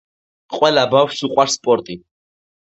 ყველა 0.55 0.85
ბავშვს 0.93 1.27
უყვარს 1.29 1.59
სპორტი. 1.61 1.99